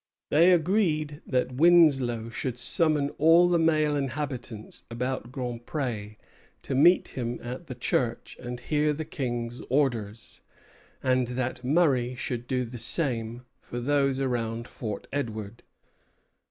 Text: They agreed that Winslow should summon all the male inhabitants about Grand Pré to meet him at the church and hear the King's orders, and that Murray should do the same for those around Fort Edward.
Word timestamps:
They 0.31 0.51
agreed 0.51 1.21
that 1.27 1.51
Winslow 1.51 2.29
should 2.31 2.57
summon 2.57 3.11
all 3.19 3.47
the 3.47 3.59
male 3.59 3.95
inhabitants 3.95 4.81
about 4.89 5.31
Grand 5.31 5.67
Pré 5.67 6.15
to 6.63 6.73
meet 6.73 7.09
him 7.09 7.39
at 7.43 7.67
the 7.67 7.75
church 7.75 8.35
and 8.39 8.59
hear 8.59 8.93
the 8.93 9.05
King's 9.05 9.61
orders, 9.69 10.41
and 11.03 11.27
that 11.27 11.63
Murray 11.63 12.15
should 12.15 12.47
do 12.47 12.65
the 12.65 12.79
same 12.79 13.45
for 13.59 13.79
those 13.79 14.19
around 14.19 14.67
Fort 14.67 15.05
Edward. 15.11 15.61